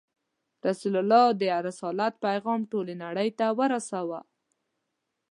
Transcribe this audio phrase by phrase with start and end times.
[0.67, 4.19] رسول الله د رسالت پیغام ټولې نړۍ ته ورساوه.